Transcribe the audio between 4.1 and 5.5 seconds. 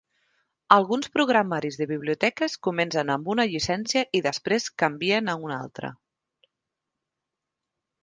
i després canvien a